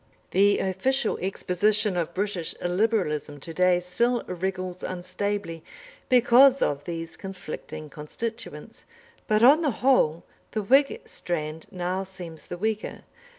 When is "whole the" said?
9.85-10.63